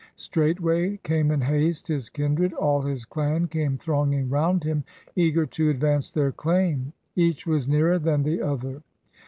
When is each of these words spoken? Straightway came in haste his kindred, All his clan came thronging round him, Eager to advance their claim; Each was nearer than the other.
Straightway 0.15 0.97
came 1.03 1.29
in 1.29 1.41
haste 1.41 1.87
his 1.87 2.09
kindred, 2.09 2.53
All 2.53 2.81
his 2.81 3.05
clan 3.05 3.47
came 3.47 3.77
thronging 3.77 4.31
round 4.31 4.63
him, 4.63 4.83
Eager 5.15 5.45
to 5.45 5.69
advance 5.69 6.09
their 6.09 6.31
claim; 6.31 6.93
Each 7.15 7.45
was 7.45 7.67
nearer 7.69 7.99
than 7.99 8.23
the 8.23 8.41
other. 8.41 8.81